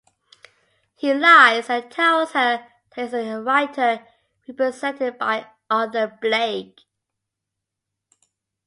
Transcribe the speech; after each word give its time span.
He 0.95 1.13
lies 1.13 1.69
and 1.69 1.91
tells 1.91 2.31
her 2.31 2.57
that 2.95 2.95
he 2.95 3.01
is 3.03 3.13
a 3.13 3.39
writer 3.39 4.03
represented 4.47 5.19
by 5.19 5.45
Arthur 5.69 6.17
Blake. 6.19 6.81